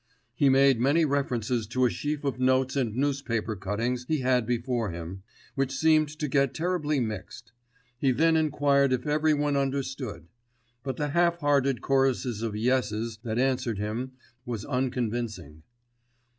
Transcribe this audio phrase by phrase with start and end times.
[0.33, 4.89] He made many references to a sheaf of notes and newspaper cuttings he had before
[4.89, 5.21] him,
[5.53, 7.51] which seemed to get terribly mixed.
[7.99, 10.27] He then enquired if everyone understood;
[10.81, 15.61] but the half hearted chorus of "Yeses" that answered him was unconvincing.